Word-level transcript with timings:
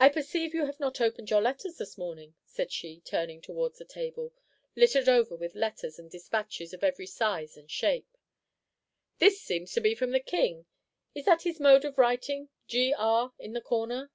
"I 0.00 0.08
perceive 0.08 0.54
you 0.54 0.66
have 0.66 0.80
not 0.80 1.00
opened 1.00 1.30
your 1.30 1.40
letters 1.40 1.76
this 1.78 1.96
morning," 1.96 2.34
said 2.46 2.72
she, 2.72 3.00
turning 3.02 3.40
towards 3.40 3.78
the 3.78 3.84
table, 3.84 4.34
littered 4.74 5.08
over 5.08 5.36
with 5.36 5.54
letters 5.54 6.00
and 6.00 6.10
despatches 6.10 6.74
of 6.74 6.82
every 6.82 7.06
size 7.06 7.56
and 7.56 7.70
shape! 7.70 8.16
"This 9.18 9.40
seems 9.40 9.70
to 9.74 9.80
be 9.80 9.94
from 9.94 10.10
the 10.10 10.18
King, 10.18 10.66
is 11.14 11.26
that 11.26 11.42
his 11.42 11.60
mode 11.60 11.84
of 11.84 11.96
writing 11.96 12.48
'G. 12.66 12.92
R.' 12.94 13.32
in 13.38 13.52
the 13.52 13.60
corner?" 13.62 14.10